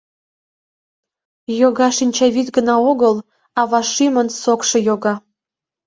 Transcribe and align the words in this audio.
Йога 1.59 1.89
шинчавӱд 1.97 2.47
гына 2.55 2.75
огыл, 2.89 3.15
ава 3.59 3.81
шӱмын 3.93 4.27
сокшо 4.41 4.77
йога. 4.87 5.15